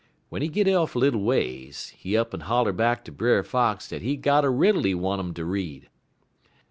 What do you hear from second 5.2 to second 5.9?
ter read.